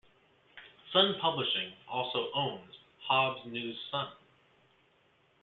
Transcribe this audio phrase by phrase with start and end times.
[0.91, 4.07] Sun Publishing also owns the Hobbs News-Sun.